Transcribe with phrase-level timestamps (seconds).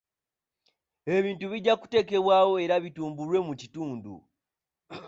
[1.15, 4.13] Ebintu bijja kuteekebwawo era bitumbulwe mu kitundu.